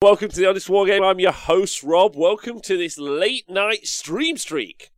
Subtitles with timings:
[0.00, 1.10] Welcome to the Honest Wargamer.
[1.10, 2.14] I'm your host, Rob.
[2.14, 4.92] Welcome to this late night stream streak.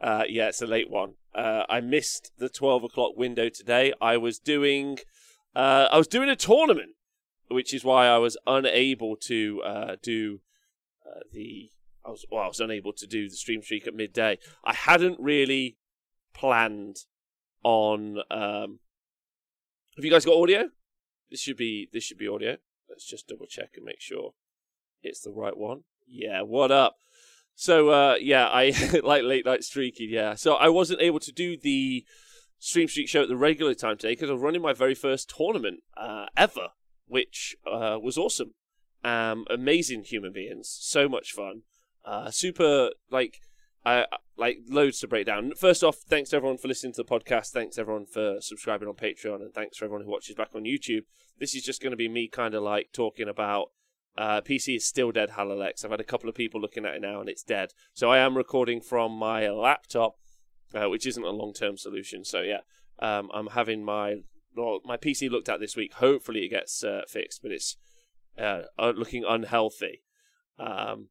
[0.00, 1.14] Uh, yeah, it's a late one.
[1.32, 3.92] Uh, I missed the 12 o'clock window today.
[4.00, 4.98] I was doing,
[5.54, 6.96] uh, I was doing a tournament,
[7.46, 10.40] which is why I was unable to uh, do
[11.08, 11.70] uh, the.
[12.04, 14.38] I was well, I was unable to do the stream streak at midday.
[14.64, 15.76] I hadn't really
[16.34, 16.96] planned
[17.62, 18.18] on.
[18.28, 18.80] Um,
[19.94, 20.70] have you guys got audio?
[21.30, 22.56] This should be this should be audio.
[22.88, 24.34] Let's just double check and make sure
[25.02, 25.82] it's the right one.
[26.06, 26.96] Yeah, what up?
[27.54, 28.72] So uh, yeah, I
[29.02, 30.10] like late night streaking.
[30.10, 32.04] Yeah, so I wasn't able to do the
[32.58, 35.32] stream streak show at the regular time today because I was running my very first
[35.36, 36.68] tournament uh, ever,
[37.06, 38.54] which uh, was awesome.
[39.04, 41.62] Um, amazing human beings, so much fun.
[42.04, 43.40] Uh, super like
[43.86, 44.04] I
[44.36, 45.52] like loads to break down.
[45.54, 47.50] First off, thanks everyone for listening to the podcast.
[47.50, 51.02] Thanks everyone for subscribing on Patreon, and thanks for everyone who watches back on YouTube.
[51.38, 53.68] This is just going to be me kind of like talking about
[54.18, 55.84] uh, PC is still dead, Halalex.
[55.84, 57.70] I've had a couple of people looking at it now, and it's dead.
[57.94, 60.16] So I am recording from my laptop,
[60.74, 62.24] uh, which isn't a long-term solution.
[62.24, 62.62] So yeah,
[62.98, 64.16] um, I'm having my
[64.56, 65.94] well, my PC looked at this week.
[65.94, 67.76] Hopefully it gets uh, fixed, but it's
[68.36, 70.02] uh, looking unhealthy.
[70.58, 71.10] Um,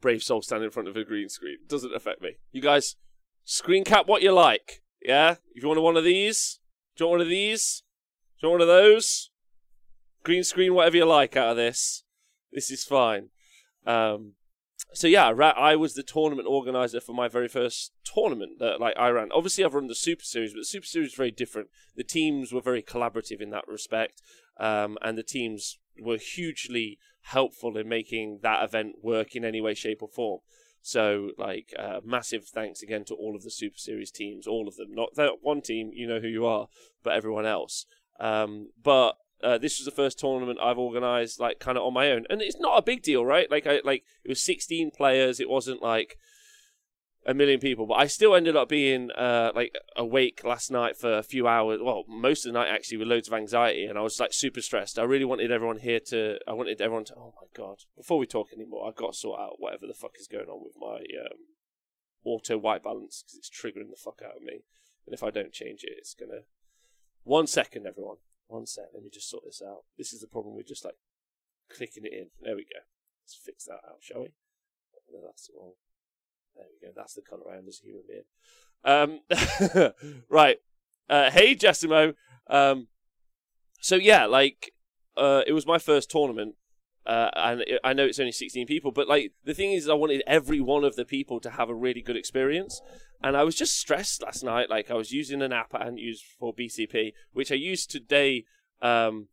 [0.00, 2.36] brave soul standing in front of a green screen doesn't affect me.
[2.52, 2.96] You guys,
[3.44, 4.82] screen cap what you like.
[5.02, 6.60] Yeah, if you want one of these,
[6.96, 7.82] do you want one of these?
[8.40, 9.30] Do you want one of those?
[10.22, 12.04] green screen, whatever you like out of this.
[12.52, 13.28] This is fine.
[13.86, 14.34] Um,
[14.92, 19.08] so yeah, I was the tournament organizer for my very first tournament that like I
[19.10, 19.30] ran.
[19.32, 21.68] Obviously, I've run the Super Series, but the Super Series is very different.
[21.96, 24.20] The teams were very collaborative in that respect,
[24.58, 29.74] um, and the teams were hugely helpful in making that event work in any way,
[29.74, 30.40] shape, or form.
[30.82, 34.76] So, like, uh, massive thanks again to all of the Super Series teams, all of
[34.76, 34.92] them.
[34.92, 36.68] Not that one team, you know who you are,
[37.02, 37.84] but everyone else.
[38.18, 42.10] Um, but uh, this was the first tournament I've organised, like kind of on my
[42.10, 43.50] own, and it's not a big deal, right?
[43.50, 45.38] Like, I like it was 16 players.
[45.38, 46.16] It wasn't like
[47.26, 51.18] a million people, but I still ended up being uh, like awake last night for
[51.18, 51.80] a few hours.
[51.82, 54.62] Well, most of the night actually, with loads of anxiety, and I was like super
[54.62, 54.98] stressed.
[54.98, 56.38] I really wanted everyone here to.
[56.48, 57.14] I wanted everyone to.
[57.16, 57.80] Oh my god!
[57.96, 60.62] Before we talk anymore, I've got to sort out whatever the fuck is going on
[60.62, 61.38] with my um,
[62.24, 64.64] auto white balance because it's triggering the fuck out of me.
[65.06, 66.42] And if I don't change it, it's gonna.
[67.24, 68.16] One second, everyone.
[68.46, 69.84] One sec, let me just sort this out.
[69.96, 70.96] This is the problem with just like
[71.70, 72.30] clicking it in.
[72.40, 72.80] There we go.
[73.22, 74.32] Let's fix that out, shall we?
[75.12, 75.74] No, that's wrong.
[76.60, 76.92] There we go.
[76.94, 78.24] That's the colour I am as a human being.
[78.84, 80.58] Um, right.
[81.08, 82.14] Uh, hey, Jessimo.
[82.48, 82.88] Um,
[83.80, 84.72] so yeah, like,
[85.16, 86.56] uh, it was my first tournament,
[87.06, 89.94] uh, and it, I know it's only 16 people, but like the thing is, I
[89.94, 92.80] wanted every one of the people to have a really good experience,
[93.22, 94.68] and I was just stressed last night.
[94.68, 98.44] Like I was using an app I hadn't used for BCP, which I used today.
[98.82, 99.28] Um,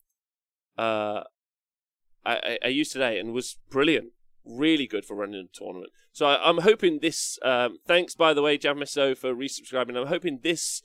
[0.77, 1.23] uh,
[2.25, 4.09] I, I used today and was brilliant,
[4.47, 5.91] really good for running a tournament.
[6.11, 7.37] So I, am hoping this.
[7.43, 9.97] Um, thanks, by the way, Jamiso, for resubscribing.
[9.97, 10.81] I'm hoping this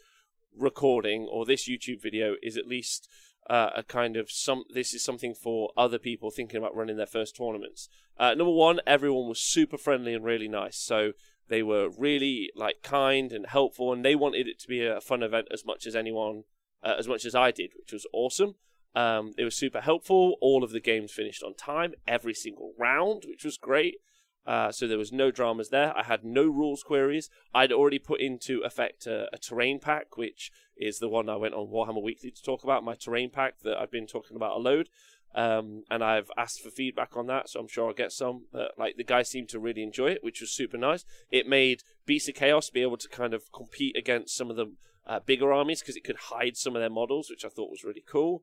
[0.56, 3.08] recording or this YouTube video is at least
[3.48, 4.64] uh, a kind of some.
[4.72, 7.88] This is something for other people thinking about running their first tournaments.
[8.18, 10.76] Uh, number one, everyone was super friendly and really nice.
[10.76, 11.12] So
[11.48, 15.22] they were really like kind and helpful, and they wanted it to be a fun
[15.22, 16.44] event as much as anyone,
[16.82, 18.54] uh, as much as I did, which was awesome.
[18.94, 20.36] Um, it was super helpful.
[20.40, 23.96] All of the games finished on time, every single round, which was great.
[24.44, 25.96] Uh, so there was no dramas there.
[25.96, 27.30] I had no rules queries.
[27.54, 31.54] I'd already put into effect a, a, terrain pack, which is the one I went
[31.54, 32.82] on Warhammer Weekly to talk about.
[32.82, 34.88] My terrain pack that I've been talking about a load,
[35.34, 38.46] um, and I've asked for feedback on that, so I'm sure I'll get some.
[38.52, 41.04] But like the guys seemed to really enjoy it, which was super nice.
[41.30, 44.72] It made Beast of Chaos be able to kind of compete against some of the
[45.06, 47.84] uh, bigger armies because it could hide some of their models, which I thought was
[47.84, 48.42] really cool.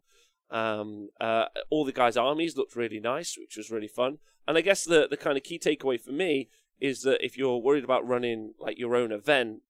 [0.51, 4.17] Um, uh, all the guys' armies looked really nice, which was really fun.
[4.47, 6.49] And I guess the the kind of key takeaway for me
[6.79, 9.61] is that if you're worried about running like your own event,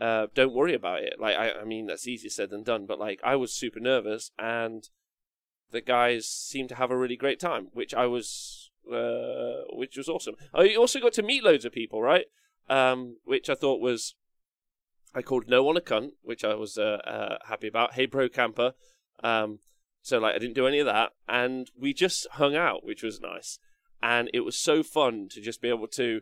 [0.00, 1.14] uh, don't worry about it.
[1.18, 2.86] Like I, I mean, that's easier said than done.
[2.86, 4.88] But like I was super nervous, and
[5.70, 10.08] the guys seemed to have a really great time, which I was, uh, which was
[10.08, 10.36] awesome.
[10.54, 12.26] I also got to meet loads of people, right?
[12.68, 14.14] Um, which I thought was,
[15.14, 17.94] I called no one a cunt, which I was uh, uh, happy about.
[17.94, 18.72] Hey, bro, camper.
[19.22, 19.58] Um,
[20.04, 23.22] so like I didn't do any of that, and we just hung out, which was
[23.22, 23.58] nice.
[24.02, 26.20] And it was so fun to just be able to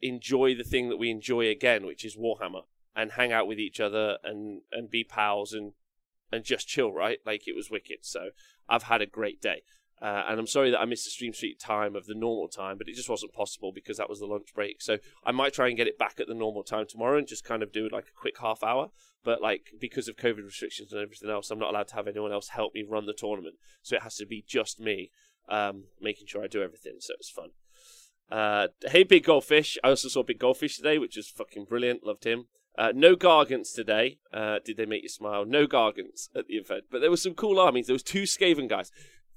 [0.00, 2.62] enjoy the thing that we enjoy again, which is Warhammer,
[2.96, 5.74] and hang out with each other and and be pals and
[6.32, 7.18] and just chill, right?
[7.26, 7.98] Like it was wicked.
[8.00, 8.30] So
[8.66, 9.62] I've had a great day.
[10.00, 12.76] Uh, and I'm sorry that I missed the stream street time of the normal time,
[12.76, 14.82] but it just wasn't possible because that was the lunch break.
[14.82, 17.44] So I might try and get it back at the normal time tomorrow and just
[17.44, 18.90] kind of do it like a quick half hour.
[19.24, 22.32] But like because of COVID restrictions and everything else, I'm not allowed to have anyone
[22.32, 23.56] else help me run the tournament.
[23.82, 25.10] So it has to be just me
[25.48, 26.96] um, making sure I do everything.
[27.00, 27.50] So it's fun.
[28.30, 29.78] Uh, hey, Big Goldfish.
[29.82, 32.04] I also saw Big Goldfish today, which was fucking brilliant.
[32.04, 32.46] Loved him.
[32.78, 34.18] Uh, no Gargants today.
[34.32, 35.46] Uh, did they make you smile?
[35.46, 36.84] No Gargants at the event.
[36.90, 37.86] But there were some cool armies.
[37.86, 38.90] There was two Skaven guys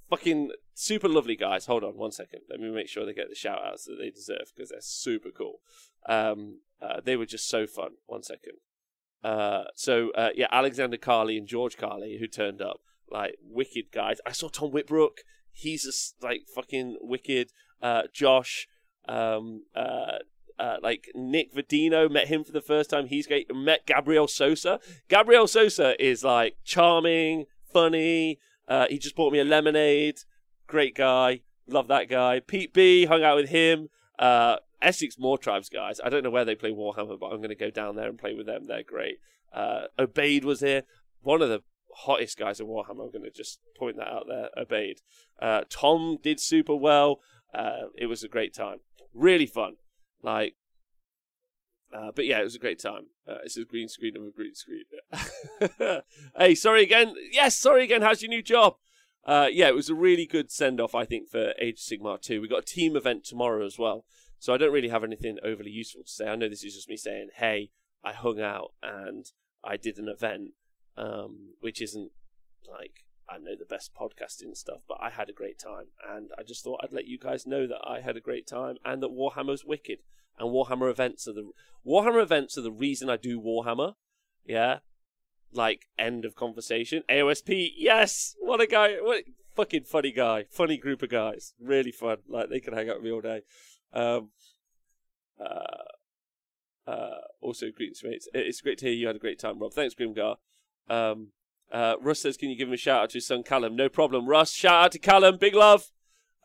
[0.09, 1.65] fucking super lovely guys.
[1.65, 2.41] Hold on one second.
[2.49, 5.29] Let me make sure they get the shout outs that they deserve because they're super
[5.29, 5.59] cool.
[6.07, 7.91] Um, uh, they were just so fun.
[8.05, 8.53] One second.
[9.23, 12.79] Uh, so uh, yeah, Alexander Carley and George Carley who turned up
[13.11, 14.19] like wicked guys.
[14.25, 15.19] I saw Tom Whitbrook.
[15.51, 17.51] He's just like fucking wicked.
[17.81, 18.67] Uh, Josh,
[19.07, 20.19] um, uh,
[20.57, 23.07] uh, like Nick Vadino, met him for the first time.
[23.07, 23.53] He's great.
[23.53, 24.79] Met Gabriel Sosa.
[25.07, 28.39] Gabriel Sosa is like charming, funny,
[28.69, 30.19] uh, he just bought me a lemonade.
[30.67, 31.41] Great guy.
[31.67, 32.39] Love that guy.
[32.39, 33.89] Pete B, hung out with him.
[34.17, 35.99] Uh, Essex tribes guys.
[36.03, 38.17] I don't know where they play Warhammer, but I'm going to go down there and
[38.17, 38.67] play with them.
[38.67, 39.17] They're great.
[39.51, 40.83] Uh, Obeyed was here.
[41.21, 41.63] One of the
[41.95, 43.03] hottest guys in Warhammer.
[43.03, 44.49] I'm going to just point that out there.
[44.55, 45.01] Obeyed.
[45.41, 47.19] Uh, Tom did super well.
[47.53, 48.77] Uh, it was a great time.
[49.13, 49.75] Really fun.
[50.21, 50.55] Like,
[51.93, 53.07] uh, but yeah, it was a great time.
[53.27, 54.83] Uh, it's a green screen of a green screen.
[56.37, 57.15] hey, sorry again.
[57.31, 58.01] Yes, sorry again.
[58.01, 58.75] How's your new job?
[59.25, 62.21] Uh, yeah, it was a really good send off, I think, for Age of Sigmar
[62.21, 62.41] 2.
[62.41, 64.05] We got a team event tomorrow as well.
[64.39, 66.27] So I don't really have anything overly useful to say.
[66.27, 67.71] I know this is just me saying, hey,
[68.03, 69.25] I hung out and
[69.63, 70.51] I did an event,
[70.95, 72.11] um, which isn't
[72.67, 75.87] like, I know the best podcasting stuff, but I had a great time.
[76.09, 78.77] And I just thought I'd let you guys know that I had a great time
[78.85, 79.99] and that Warhammer's wicked
[80.39, 81.51] and Warhammer events are the
[81.85, 83.95] Warhammer events are the reason I do Warhammer.
[84.45, 84.79] Yeah,
[85.51, 87.03] like end of conversation.
[87.09, 89.23] AOSP, yes, what a guy, what a
[89.55, 92.17] fucking funny guy, funny group of guys, really fun.
[92.27, 93.41] Like they can hang out with me all day.
[93.93, 94.29] Um,
[95.39, 98.27] uh, uh, also, greetings, mates.
[98.33, 99.73] It's great to hear you had a great time, Rob.
[99.73, 100.37] Thanks, Grimgar.
[100.89, 101.29] Um,
[101.71, 103.89] uh, Russ says, "Can you give him a shout out to his son Callum?" No
[103.89, 104.51] problem, Russ.
[104.51, 105.91] Shout out to Callum, big love.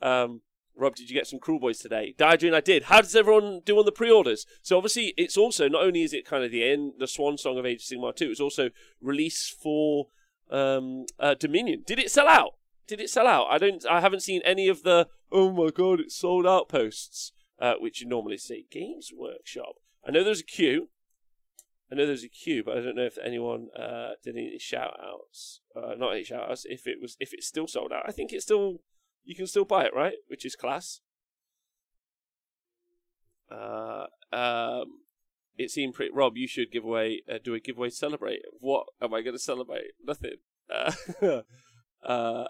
[0.02, 0.42] Um,
[0.76, 2.14] Rob, did you get some Kruleboyz today?
[2.18, 2.84] Diadrine, I did.
[2.84, 4.44] How does everyone do on the pre-orders?
[4.62, 7.58] So obviously, it's also not only is it kind of the end, the swan song
[7.58, 10.08] of Age of Sigmar 2, it's also release for
[10.50, 11.84] um, uh, Dominion.
[11.86, 12.54] Did it sell out?
[12.86, 13.46] Did it sell out?
[13.50, 13.84] I don't.
[13.86, 18.00] I haven't seen any of the oh my god, it's sold out posts, uh, which
[18.00, 18.66] you normally see.
[18.70, 19.76] Games Workshop.
[20.06, 20.88] I know there's a queue.
[21.90, 24.98] I know there's a queue, but I don't know if anyone uh, did any shout
[25.02, 25.60] outs.
[25.74, 26.66] Uh, not any shout outs.
[26.68, 28.80] If it was, if it's still sold out, I think it's still
[29.24, 30.14] you can still buy it, right?
[30.28, 31.00] Which is class.
[33.50, 35.00] Uh, um,
[35.56, 36.12] it seemed pretty.
[36.12, 37.22] Rob, you should give away.
[37.30, 37.90] Uh, do a giveaway.
[37.90, 38.40] Celebrate.
[38.60, 39.92] What am I going to celebrate?
[40.04, 40.36] Nothing.
[40.70, 40.92] Uh,
[42.06, 42.44] uh,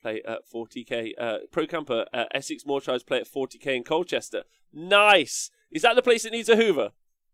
[0.00, 1.12] play at 40k.
[1.18, 2.06] Uh, Pro Camper.
[2.12, 4.44] Uh, Essex Mawtribes play at 40k in Colchester.
[4.72, 5.50] Nice.
[5.70, 6.90] Is that the place that needs a Hoover?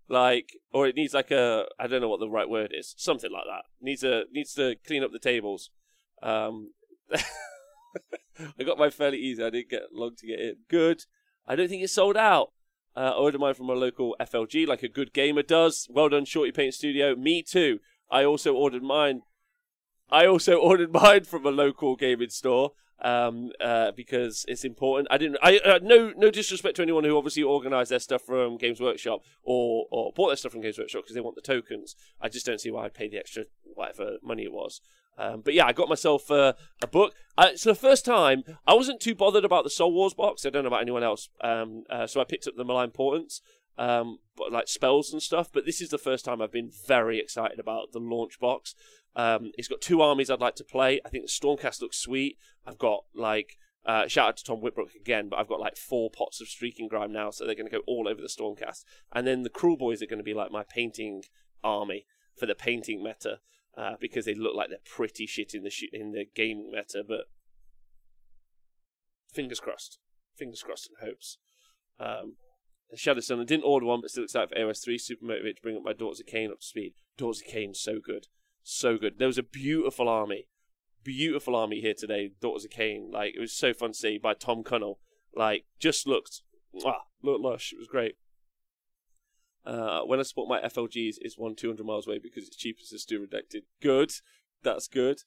[0.09, 1.67] Like, or it needs like a.
[1.79, 2.95] I don't know what the right word is.
[2.97, 3.65] Something like that.
[3.81, 5.71] Needs a needs to clean up the tables.
[6.23, 6.71] Um,
[8.59, 9.43] I got mine fairly easy.
[9.43, 10.57] I didn't get long to get in.
[10.69, 11.05] Good.
[11.47, 12.53] I don't think it's sold out.
[12.97, 15.87] Uh, I ordered mine from a local FLG, like a good gamer does.
[15.91, 17.15] Well done, Shorty Paint Studio.
[17.15, 17.81] Me too.
[18.11, 19.23] I also ordered mine.
[20.11, 25.09] I also ordered mine from a local gaming store um, uh, because it's important.
[25.11, 25.39] I didn't.
[25.43, 29.21] I uh, no no disrespect to anyone who obviously organised their stuff from Games Workshop
[29.43, 31.97] or or bought their stuff from Games Workshop because they want the tokens.
[32.21, 34.81] I just don't see why I'd pay the extra whatever money it was.
[35.19, 37.15] Um, but yeah, I got myself uh, a book.
[37.39, 40.45] Uh, it's the first time I wasn't too bothered about the Soul Wars box.
[40.45, 41.29] I don't know about anyone else.
[41.41, 43.41] Um, uh, so I picked up the Malign Portents,
[43.79, 45.51] um, but like spells and stuff.
[45.53, 48.75] But this is the first time I've been very excited about the launch box.
[49.15, 51.01] Um, it's got two armies I'd like to play.
[51.05, 52.37] I think the Stormcast looks sweet.
[52.67, 56.11] I've got like uh, shout out to Tom Whitbrook again, but I've got like four
[56.11, 58.85] pots of Streaking Grime now, so they're going to go all over the Stormcast.
[59.13, 61.23] And then the Kruleboyz are going to be like my painting
[61.63, 62.05] army
[62.37, 63.39] for the painting meta
[63.77, 67.03] uh, because they look like they're pretty shit in the sh- in the game meta.
[67.07, 67.27] But
[69.33, 69.99] fingers crossed,
[70.37, 71.39] fingers crossed and hopes.
[71.99, 72.37] Um,
[72.95, 74.99] Shadow Sun, I didn't order one, but still excited for AOS 3.
[74.99, 76.95] Super motivated to bring up my Daughters of Khaine up to speed.
[77.17, 78.29] Daughters of Khaine, so good.
[78.63, 79.19] So good.
[79.19, 80.47] There was a beautiful army.
[81.03, 83.13] Beautiful army here today, Daughters of Khaine.
[83.13, 84.99] Like, it was so fun to see by Tom Cunnell.
[85.35, 86.43] Like, just looked,
[86.85, 87.73] ah, looked lush.
[87.73, 88.17] It was great.
[89.67, 93.07] Uh, when I support my FLGs, it's one 200 miles away because it's cheapest to
[93.07, 93.63] do redacted.
[93.83, 94.13] Good.
[94.63, 95.23] That's good.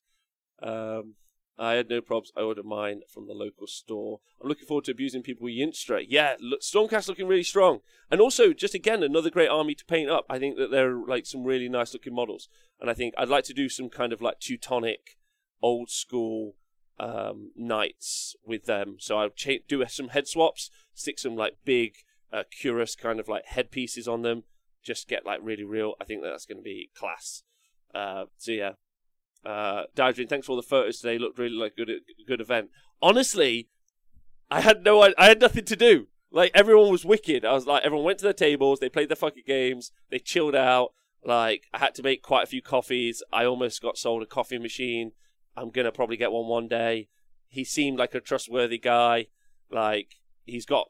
[0.63, 1.15] Um,
[1.57, 2.31] I had no problems.
[2.37, 4.21] I ordered mine from the local store.
[4.41, 6.05] I'm looking forward to abusing people with Yndrasta.
[6.07, 7.79] Yeah, look, Stormcast looking really strong.
[8.09, 10.25] And also, just again, another great army to paint up.
[10.29, 12.47] I think that they're like some really nice looking models.
[12.79, 15.17] And I think I'd like to do some kind of like Teutonic,
[15.61, 16.55] old school
[16.97, 18.95] um, knights with them.
[18.99, 21.95] So I'll cha- do some head swaps, stick some like big
[22.31, 24.43] uh, Curus kind of like headpieces on them,
[24.83, 25.93] just get like really real.
[25.99, 27.43] I think that that's going to be class.
[27.93, 28.71] Uh, so yeah,
[29.45, 31.17] uh, Diadrin, thanks for all the photos today.
[31.17, 31.89] Looked really like good
[32.27, 32.69] good event.
[33.01, 33.69] Honestly,
[34.51, 36.07] I had no I had nothing to do.
[36.31, 37.45] Like everyone was wicked.
[37.45, 40.55] I was like everyone went to their tables, they played their fucking games, they chilled
[40.55, 40.93] out.
[41.23, 43.23] Like I had to make quite a few coffees.
[43.33, 45.13] I almost got sold a coffee machine.
[45.55, 47.09] I'm gonna probably get one one day.
[47.47, 49.27] He seemed like a trustworthy guy.
[49.71, 50.89] Like he's got,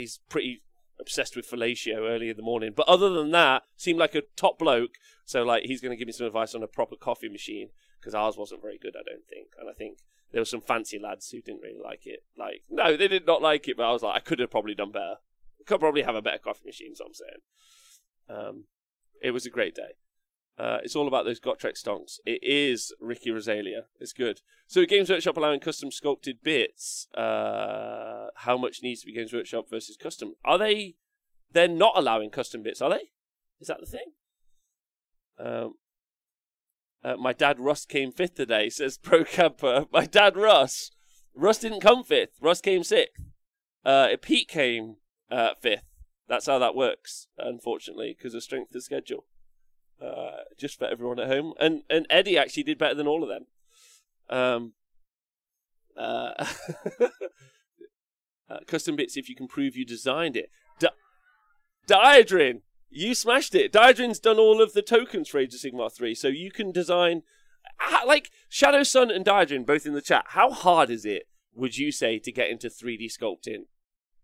[0.00, 0.62] he's pretty
[1.00, 2.72] obsessed with fellatio early in the morning.
[2.74, 4.92] But other than that, seemed like a top bloke.
[5.24, 7.70] So like he's gonna give me some advice on a proper coffee machine
[8.00, 8.94] because ours wasn't very good.
[8.96, 9.98] I don't think, and I think
[10.30, 12.24] there were some fancy lads who didn't really like it.
[12.36, 14.74] Like no, they did not like it, but I was like, I could have probably
[14.74, 15.16] done better.
[15.66, 16.94] Could probably have a better coffee machine.
[16.94, 17.40] So I'm saying.
[18.28, 18.64] Um,
[19.22, 19.92] it was a great day.
[20.58, 22.18] Uh, it's all about those Gotrek stonks.
[22.26, 23.86] It is Ricky Rosalia.
[23.98, 24.42] It's good.
[24.66, 27.08] So Games Workshop allowing custom sculpted bits.
[27.14, 30.34] Uh, how much needs to be Games Workshop versus custom?
[30.44, 30.96] Are they?
[31.52, 33.10] They're not allowing custom bits, are they?
[33.60, 34.12] Is that the thing?
[35.38, 35.74] Um,
[37.04, 39.86] uh, my dad Russ came fifth today, says Pro Camper.
[39.92, 40.90] My dad Russ.
[41.34, 42.36] Russ didn't come fifth.
[42.40, 43.22] Russ came sixth.
[43.84, 44.96] Uh, Pete came
[45.30, 45.84] uh, fifth.
[46.28, 49.24] That's how that works, unfortunately, because of strength of schedule.
[50.02, 53.28] Uh, just for everyone at home, and and Eddie actually did better than all of
[53.28, 53.46] them.
[54.28, 54.72] Um,
[55.96, 56.32] uh,
[58.50, 60.50] uh, custom bits if you can prove you designed it.
[60.80, 60.88] Di-
[61.86, 63.72] Diadrin, you smashed it.
[63.72, 67.22] Diadrin's done all of the tokens for Age of Sigmar 3, so you can design.
[68.06, 70.24] Like Shadow Sun and Diadrin both in the chat.
[70.28, 73.66] How hard is it, would you say, to get into 3D sculpting?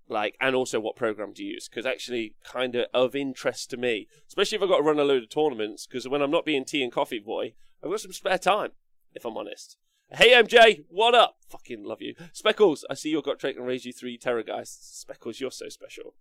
[0.08, 1.68] Like and also what program to use?
[1.68, 5.04] Because actually kind of of interest to me especially if i've got to run a
[5.04, 8.12] load of tournaments because when i'm not being tea and coffee boy i've got some
[8.12, 8.70] spare time
[9.14, 9.76] if i'm honest.
[10.10, 11.36] Hey mj what up?
[11.48, 12.14] Fucking love you.
[12.32, 14.70] Speckles i see you've got Trek and raise you three terror guys.
[14.70, 16.14] Speckles you're so special.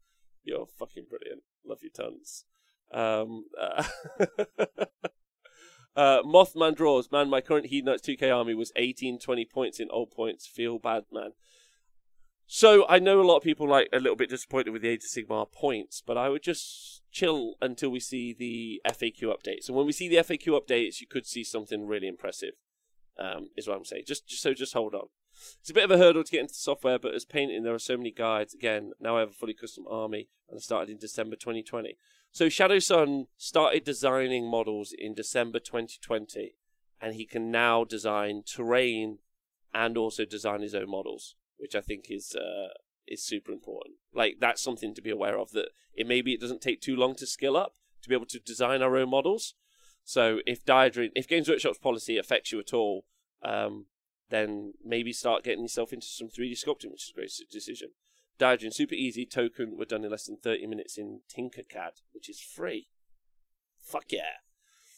[0.44, 1.44] You're fucking brilliant.
[1.66, 2.46] Love you tons.
[2.92, 3.84] Um uh,
[5.96, 7.12] uh, Mothman draws.
[7.12, 10.48] Man, my current Hedonites 2K army was 18, 20 points in old points.
[10.48, 11.32] Feel bad, man.
[12.50, 15.04] So I know a lot of people like a little bit disappointed with the Age
[15.04, 19.68] of Sigmar points, but I would just chill until we see the FAQ updates.
[19.68, 22.54] And when we see the FAQ updates, you could see something really impressive.
[23.20, 24.04] Um, is what I'm saying.
[24.08, 25.08] Just, just so just hold on.
[25.60, 27.74] It's a bit of a hurdle to get into the software, but as painting, there
[27.74, 28.54] are so many guides.
[28.54, 31.98] Again, now I have a fully custom army, and I started in December 2020.
[32.32, 36.54] So Shadow Sun started designing models in December 2020,
[37.02, 39.18] and he can now design terrain
[39.74, 42.74] and also design his own models which I think is uh,
[43.08, 43.96] is super important.
[44.14, 45.52] Like that's something to be aware of.
[45.52, 48.40] That it maybe it doesn't take too long to skill up to be able to
[48.40, 49.56] design our own models.
[50.04, 53.06] So if Diadrin, if Games Workshop's policy affects you at all,
[53.44, 53.88] um,
[54.30, 57.90] then maybe start getting yourself into some 3D sculpting, which is a great decision.
[58.40, 59.26] Diadrin, super easy.
[59.26, 62.88] Token were done in less than 30 minutes in Tinkercad, which is free.
[63.82, 64.40] Fuck yeah.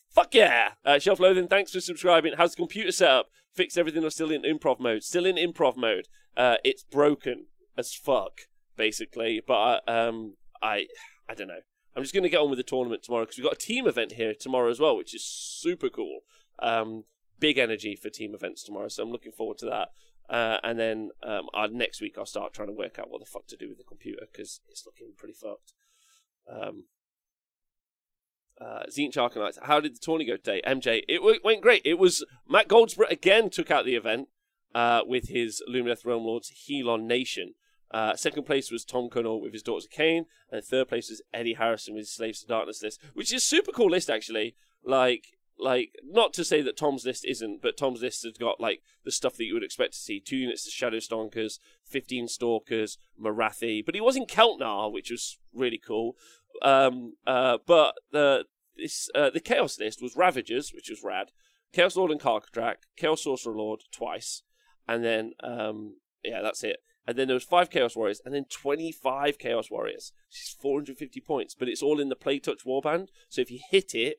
[0.10, 0.72] Fuck yeah!
[0.84, 2.34] Uh, Shelf Loathing, thanks for subscribing.
[2.36, 3.30] How's the computer setup?
[3.54, 5.04] Fixed everything or still in improv mode?
[5.04, 6.08] Still in improv mode.
[6.40, 9.42] Uh, it's broken as fuck, basically.
[9.46, 10.88] But uh, um, I,
[11.28, 11.60] I don't know.
[11.96, 13.86] I'm just going to get on with the tournament tomorrow because we've got a team
[13.88, 16.22] event here tomorrow as well, which is super cool.
[16.60, 17.04] Um,
[17.40, 19.90] big energy for team events tomorrow, so I'm looking forward to that.
[20.34, 23.26] Uh, and then um, uh, next week I'll start trying to work out what the
[23.26, 25.74] fuck to do with the computer because it's looking pretty fucked.
[26.50, 26.86] Um,
[28.62, 29.58] uh, Tzeentch Arcanites.
[29.64, 30.62] How did the tourney go today?
[30.66, 31.82] MJ, it w- went great.
[31.84, 34.28] It was Matt Goldsborough again took out the event
[34.74, 37.54] uh, with his Lumineth Realm Lords Helon Nation.
[37.92, 41.22] Uh, second place was Tom Connell with his Daughters of Khaine, and third place was
[41.34, 44.56] Eddie Harrison with his Slaves to Darkness list, which is a super cool list actually.
[44.84, 48.82] Like, like not to say that Tom's list isn't, but Tom's list has got like
[49.04, 52.98] the stuff that you would expect to see: two units of Shadow Stonkers, fifteen Stalkers,
[53.20, 53.84] Morathi.
[53.84, 56.16] but he was in Khelt Nar, which was really cool.
[56.62, 58.46] Um, uh, but the
[58.78, 61.32] this uh, the Chaos list was Ravagers, which was rad.
[61.74, 64.44] Chaos Lord and Karkadrak, Chaos Sorcerer Lord twice,
[64.90, 66.78] and then um, yeah, that's it.
[67.08, 70.98] And then there was five Chaos Warriors, and then twenty-five Chaos Warriors, She's four hundred
[70.98, 71.56] fifty points.
[71.56, 74.18] But it's all in the Play Touch Warband, so if you hit it,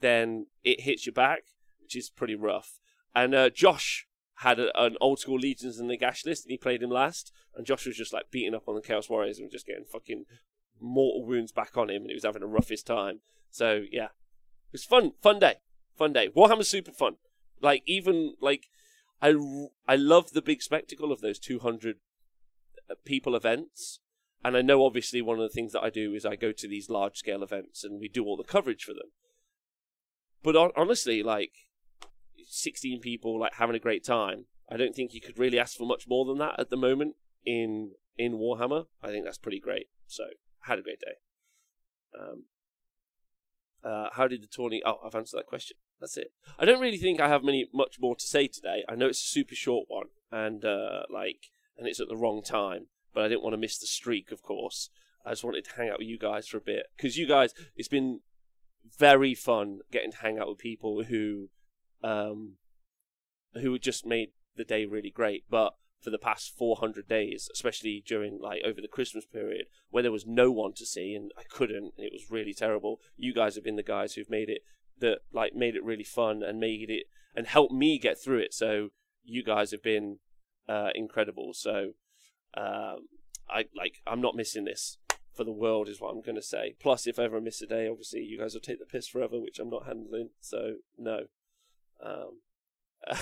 [0.00, 1.42] then it hits you back,
[1.80, 2.78] which is pretty rough.
[3.14, 6.82] And uh, Josh had a, an old school Legions and Nagash list, and he played
[6.82, 7.32] him last.
[7.54, 10.24] And Josh was just like beating up on the Chaos Warriors and just getting fucking
[10.80, 13.20] mortal wounds back on him, and he was having the roughest time.
[13.50, 15.56] So yeah, it was fun, fun day,
[15.96, 16.28] fun day.
[16.28, 17.16] Warhammer's super fun.
[17.60, 18.68] Like even like
[19.22, 19.34] I
[19.86, 21.96] I love the big spectacle of those two hundred
[22.90, 24.00] uh, people events.
[24.44, 26.68] And I know obviously one of the things that I do is I go to
[26.68, 29.12] these large scale events and we do all the coverage for them.
[30.42, 31.52] But honestly, like
[32.48, 34.46] 16 people like having a great time.
[34.68, 37.14] I don't think you could really ask for much more than that at the moment
[37.44, 38.86] in in Warhammer.
[39.02, 39.88] I think that's pretty great.
[40.06, 40.24] So
[40.62, 41.16] had a great day.
[42.18, 42.44] Um,
[43.84, 44.82] uh, how did the tourney?
[44.84, 45.76] Oh, I've answered that question.
[46.02, 46.32] That's it.
[46.58, 48.82] I don't really think I have many much more to say today.
[48.88, 52.42] I know it's a super short one, and uh, like, and it's at the wrong
[52.42, 52.88] time.
[53.14, 54.90] But I didn't want to miss the streak, of course.
[55.24, 57.54] I just wanted to hang out with you guys for a bit because you guys,
[57.76, 58.20] it's been
[58.98, 61.50] very fun getting to hang out with people who,
[62.02, 62.54] um,
[63.54, 65.44] who just made the day really great.
[65.48, 70.10] But for the past 400 days, especially during like over the Christmas period where there
[70.10, 72.98] was no one to see and I couldn't, it was really terrible.
[73.16, 74.62] You guys have been the guys who've made it
[74.98, 78.54] that like made it really fun and made it and helped me get through it.
[78.54, 78.90] So
[79.24, 80.18] you guys have been
[80.68, 81.52] uh, incredible.
[81.54, 81.92] So
[82.54, 83.08] um,
[83.48, 84.98] I like I'm not missing this
[85.34, 86.76] for the world is what I'm going to say.
[86.80, 89.08] Plus, if ever I ever miss a day, obviously you guys will take the piss
[89.08, 90.30] forever, which I'm not handling.
[90.40, 91.26] So no.
[92.04, 92.40] Um,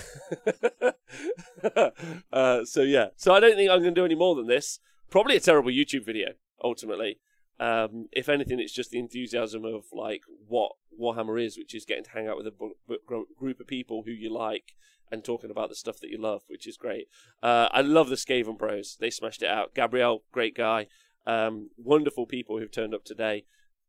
[2.33, 4.81] uh, so yeah, so I don't think I'm going to do any more than this.
[5.11, 6.31] Probably a terrible YouTube video
[6.63, 7.19] ultimately.
[7.61, 12.05] Um, if anything, it's just the enthusiasm of like what Warhammer is, which is getting
[12.05, 14.75] to hang out with a b- b- group of people who you like
[15.13, 17.09] and talking about the stuff that you love, which is great.
[17.43, 19.75] Uh, I love the Skaven Bros; they smashed it out.
[19.75, 20.87] Gabriel, great guy.
[21.27, 23.45] Um, wonderful people who've turned up today.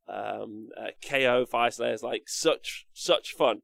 [0.06, 3.62] Um, uh, KO Fyreslayers, like such such fun,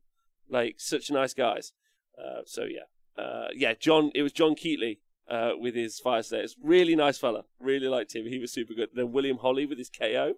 [0.49, 1.73] like such nice guys.
[2.17, 3.73] Uh, so yeah, uh, yeah.
[3.73, 6.51] John, it was John Keatley uh, with his fire Fyreslayers.
[6.61, 7.43] Really nice fella.
[7.59, 8.25] Really liked him.
[8.25, 8.89] He was super good.
[8.93, 10.33] Then William Holly with his KO.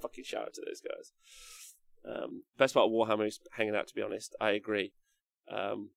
[0.00, 1.12] Fucking shout out to those guys.
[2.06, 3.88] Um, best part of Warhammer is hanging out.
[3.88, 4.92] To be honest, I agree.
[5.50, 5.90] Um,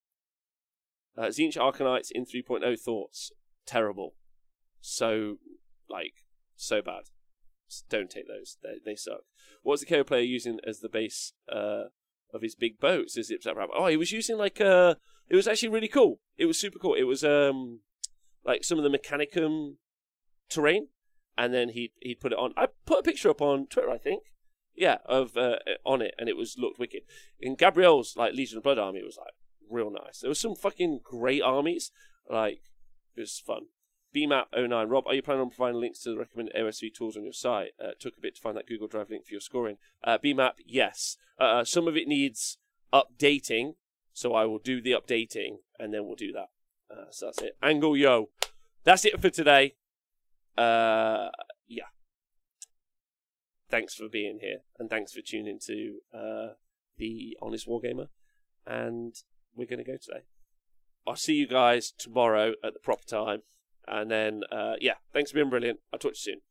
[1.18, 3.32] uh, Tzeentch Arcanites in 3.0 thoughts
[3.66, 4.16] terrible.
[4.82, 5.38] So
[5.90, 6.14] like
[6.56, 7.04] so bad.
[7.90, 8.58] Don't take those.
[8.64, 9.22] They they suck.
[9.62, 11.86] What's the KO player using as the base uh,
[12.34, 13.18] of his big boats?
[13.18, 13.76] Is it rabbit?
[13.76, 14.72] Oh, he was using like a.
[14.72, 14.94] Uh,
[15.30, 16.22] it was actually really cool.
[16.38, 16.94] It was super cool.
[16.94, 17.82] It was um
[18.48, 19.76] like some of the Mechanicum
[20.50, 20.88] terrain,
[21.38, 22.54] and then he he put it on.
[22.58, 24.24] I put a picture up on Twitter, I think.
[24.76, 27.02] Yeah, of uh, on it, and it was looked wicked.
[27.40, 29.34] In Gabriel's like Legion of Blood army, was like
[29.70, 30.20] real nice.
[30.22, 31.92] There was some fucking great armies.
[32.30, 32.62] Like
[33.16, 33.68] it was fun.
[34.16, 34.90] BMAP09.
[34.90, 37.72] Rob, are you planning on providing links to the recommended OSV tools on your site?
[37.84, 39.78] Uh, took a bit to find that Google Drive link for your scoring.
[40.04, 41.18] Uh, BMAP, yes.
[41.40, 42.58] Uh, uh, some of it needs
[42.94, 43.76] updating,
[44.14, 46.48] so I will do the updating and then we'll do that.
[46.90, 47.58] Uh, so that's it.
[47.62, 48.30] Angle Yo.
[48.84, 49.76] That's it for today.
[50.58, 51.30] Uh,
[51.68, 51.84] yeah.
[53.70, 56.48] Thanks for being here and thanks for tuning to uh,
[56.98, 58.08] the Honest Wargamer.
[58.66, 59.16] And
[59.56, 60.24] we're going to go today.
[61.06, 63.42] I'll see you guys tomorrow at the proper time.
[63.88, 65.80] And then, uh, yeah, thanks for being brilliant.
[65.94, 66.42] I'll talk to you soon.